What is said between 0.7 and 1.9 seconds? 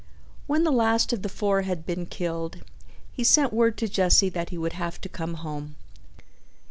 last of the four had